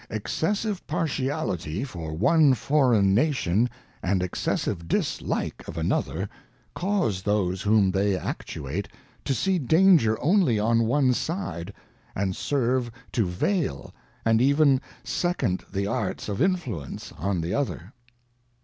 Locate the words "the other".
17.41-17.93